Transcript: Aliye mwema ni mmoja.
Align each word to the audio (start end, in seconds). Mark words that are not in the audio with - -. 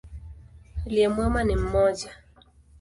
Aliye 0.85 1.09
mwema 1.09 1.43
ni 1.43 1.55
mmoja. 1.55 2.11